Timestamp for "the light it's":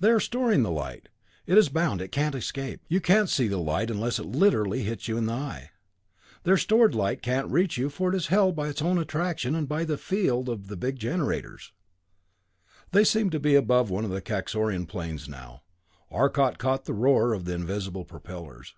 0.62-1.68